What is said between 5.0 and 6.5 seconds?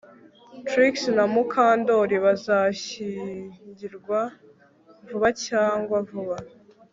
vuba cyangwa vuba